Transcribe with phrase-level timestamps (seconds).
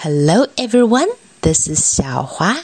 [0.00, 1.08] Hello, everyone.
[1.40, 2.56] This is 小华。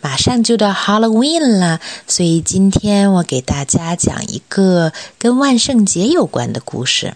[0.00, 7.14] 马上就到 Halloween 了，所以今天我给大家讲一个跟万圣节有关的故事。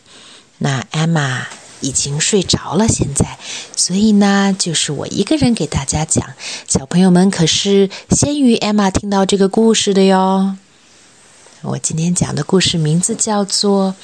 [0.58, 1.46] 那 Emma
[1.80, 3.36] 已经睡着了，现在，
[3.74, 6.34] 所以呢，就是我一个人给大家讲。
[6.68, 10.56] 小朋友们可是先于 Emma 听到这个故事的哟。
[11.62, 13.96] 我今天讲的故事名字叫做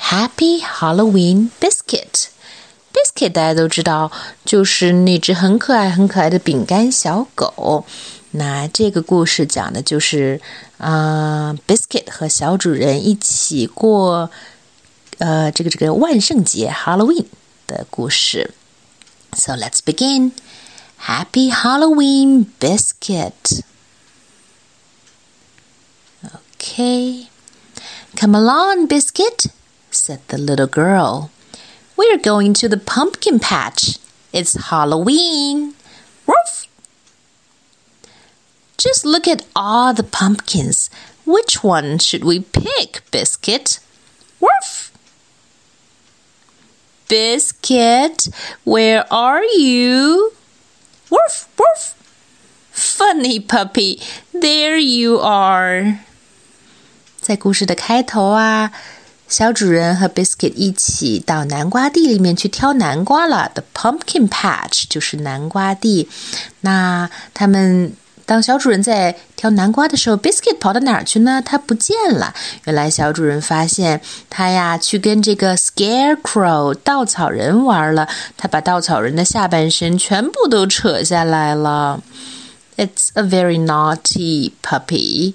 [0.28, 2.12] 《Happy Halloween Biscuit》。
[3.14, 4.10] Kit 大家都知道，
[4.44, 7.84] 就是那只很可爱、很可爱的饼干小狗。
[8.32, 10.40] 那这个故事讲的就是
[10.78, 14.28] 啊，Biscuit 和小主人一起过
[15.18, 17.26] 呃这个这个万圣节 Halloween
[17.68, 18.50] 的故事。
[19.36, 20.32] So let's begin.
[21.06, 23.62] Happy Halloween, Biscuit.
[26.56, 27.28] Okay.
[28.16, 29.46] Come along, Biscuit,
[29.90, 31.30] said the little girl.
[31.95, 33.97] We're going to the pumpkin patch.
[34.31, 35.73] It's Halloween.
[36.25, 36.67] Woof!
[38.77, 40.89] Just look at all the pumpkins.
[41.25, 43.79] Which one should we pick, Biscuit?
[44.39, 44.91] Woof!
[47.09, 48.29] Biscuit,
[48.63, 50.31] where are you?
[51.09, 51.95] Woof, woof!
[52.71, 53.99] Funny puppy,
[54.31, 55.99] there you are.
[57.19, 58.71] 在故事的开头啊，
[59.26, 63.50] 小主人和 Biscuit 一起到南瓜地里面去挑南瓜了。
[63.54, 66.08] The pumpkin patch 就是南瓜地。
[66.60, 67.94] 那他们
[68.26, 71.42] 当小主人在挑南瓜的时候，Biscuit 跑到哪儿去呢？
[71.44, 72.34] 他不见了。
[72.64, 78.08] 原来小主人发现他呀去跟这个 Scarecrow 稻草人玩了。
[78.36, 82.02] 他把稻草人的下半身全部都扯下来了。
[82.76, 85.34] It's a very naughty puppy.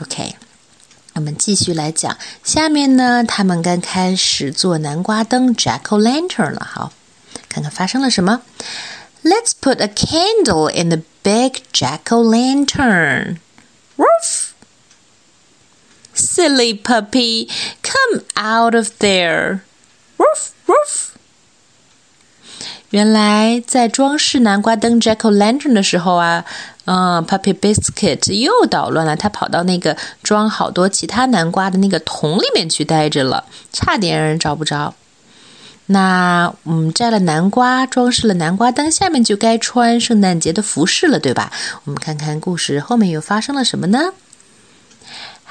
[0.00, 0.36] OK.
[1.17, 6.67] 我们继续来讲，下面呢，他们刚开始做南瓜灯 （Jack o' Lantern） 了。
[6.69, 6.91] 好，
[7.47, 8.41] 看看发生了什么。
[9.23, 13.37] Let's put a candle in the big Jack o' Lantern.
[13.95, 14.53] Woof!
[16.15, 17.47] Silly puppy,
[17.81, 19.61] come out of there.
[20.17, 21.11] Woof, woof.
[22.90, 26.44] 原来在装饰南瓜灯 Jack o' Lantern 的时候啊，
[26.86, 29.14] 嗯，Puppy Biscuit 又捣乱了。
[29.14, 34.94] 他跑到那个装好多其他南瓜的那个桶里面去待着了，差点让人找不着。
[35.90, 41.52] 那嗯，摘了南瓜，装饰了南瓜灯，下面就该穿圣诞节的服饰了，对吧？
[41.84, 44.12] 我们看看故事后面又发生了什么呢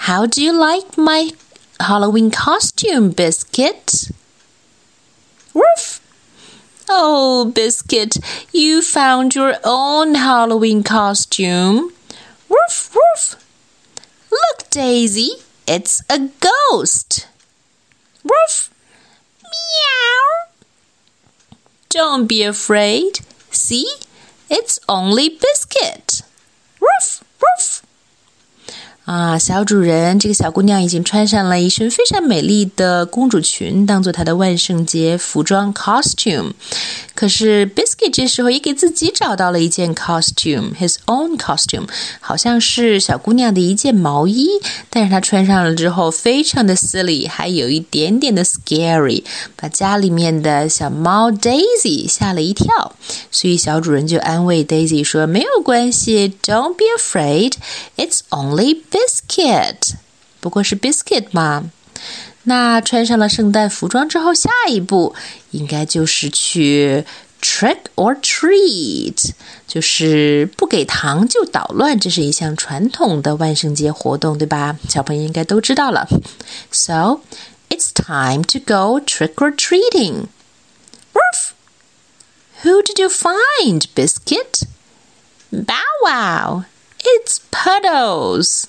[0.05, 1.33] ？How do you like my
[1.77, 4.09] Halloween costume, Biscuit?
[5.53, 5.86] Woof!
[6.89, 8.17] Oh, Biscuit,
[8.53, 11.91] you found your own Halloween costume.
[12.47, 13.35] Woof, woof.
[14.31, 15.31] Look, Daisy,
[15.67, 17.27] it's a ghost.
[18.23, 18.69] Woof.
[19.43, 20.53] Meow.
[21.89, 23.19] Don't be afraid.
[23.51, 23.91] See,
[24.49, 26.21] it's only Biscuit.
[26.79, 27.23] Woof.
[29.07, 36.51] 啊，小主人，这个小姑娘已经穿上了一身非常美丽的公主裙，当做她的万圣节服装 costume。
[37.16, 41.88] 可是 Biscuit 这时候也给自己找到了一件 costume，his own costume，
[42.19, 44.50] 好像是小姑娘的一件毛衣，
[44.90, 49.23] 但是她穿上了之后非常的 silly，还有一点点的 scary，
[49.56, 52.91] 把家里面的小猫 Daisy 吓了一跳。
[53.31, 59.94] 所以小主人就安慰 Daisy 说：“没有关系，Don't be afraid，it's only Biscuit，
[60.41, 61.70] 不过是 Biscuit 嘛。”
[62.44, 65.14] 那穿上了圣诞服装之后，下一步
[65.53, 67.04] 应该就是去
[67.41, 69.30] trick or treat，
[69.69, 74.76] 就是不给糖就捣乱，这是一项传统的万圣节活动，对吧？
[74.88, 76.08] 小朋友应该都知道了。
[76.72, 77.20] So
[77.69, 80.26] it's time to go trick or treating.
[81.14, 81.53] Woof!
[82.64, 84.64] Who did you find, Biscuit?
[85.53, 86.64] Bow wow!
[87.04, 88.64] It's Puddles.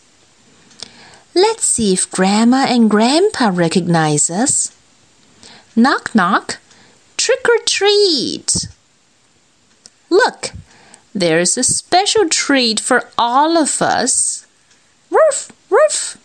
[1.41, 4.77] Let's see if Grandma and Grandpa recognize us.
[5.77, 6.59] Knock, knock.
[7.17, 8.67] Trick or treat.
[10.11, 10.51] Look,
[11.15, 14.47] there's a special treat for all of us.
[15.11, 16.19] Roof, roof.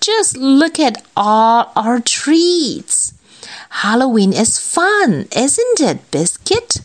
[0.00, 3.14] Just look at all our treats.
[3.68, 6.78] Halloween is fun, isn't it, Biscuit?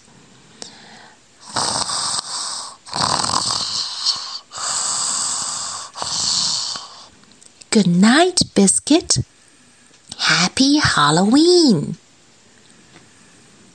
[7.74, 9.24] Good night, Biscuit.
[10.18, 11.96] Happy Halloween.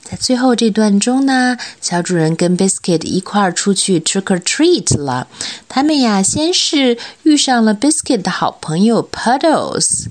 [0.03, 5.27] 在最后这段中呢，小主人跟 Biscuit 一块儿出去 trick or treat 了。
[5.67, 10.05] 他们呀，先是遇上了 Biscuit 的好朋友 Puddles，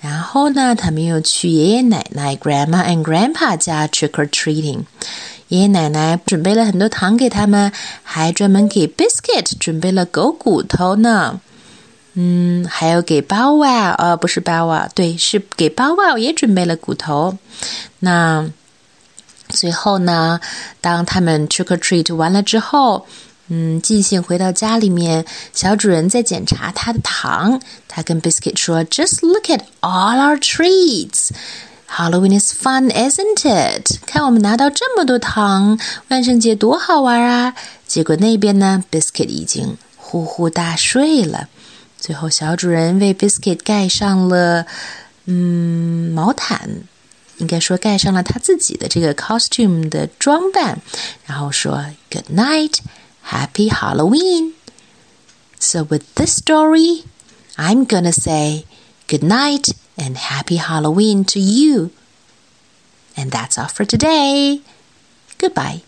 [0.00, 4.80] 然后呢，他们又去爷爷奶奶 Grandma and Grandpa 家 trick or treating。
[5.46, 7.70] 爷爷奶奶准备了很多糖给他们，
[8.02, 11.40] 还专门给 Biscuit 准备了狗骨头呢。
[12.14, 17.36] 嗯，还有给包哇，呃，不是包哇，对，是给包哇也准备了骨头。
[18.00, 18.50] 那
[19.48, 20.40] 最后呢，
[20.80, 23.06] 当他们 trick or treat 完了之后，
[23.48, 25.24] 嗯，尽兴回到家里面，
[25.54, 27.60] 小主人在检查他的糖。
[27.86, 31.30] 他跟 Biscuit 说：“Just look at all our treats.
[31.88, 33.98] Halloween is fun, isn't it？
[34.06, 35.78] 看我们拿到这么多糖，
[36.08, 37.54] 万圣节多好玩啊！”
[37.88, 41.48] 结果那边呢，Biscuit 已经呼呼大睡了。
[41.97, 44.65] 最后，小主人为 Biscuit 盖上了
[45.25, 46.83] 嗯毛毯，
[47.37, 50.81] 应该说盖上了他自己的这个 costume 的装扮，
[51.25, 52.79] 然后说 Good night,
[53.25, 54.53] Happy Halloween.
[55.59, 57.03] So with this story,
[57.55, 58.65] I'm gonna say
[59.07, 61.91] good night and Happy Halloween to you.
[63.15, 64.61] And that's all for today.
[65.37, 65.83] Goodbye.